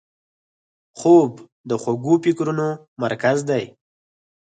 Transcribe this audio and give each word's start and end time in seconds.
خوب 0.99 1.29
د 1.69 1.71
خوږو 1.81 2.13
فکرونو 2.25 2.67
مرکز 3.03 3.37
دی 3.49 3.63